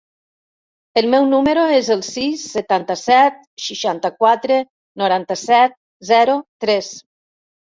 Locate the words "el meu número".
1.01-1.65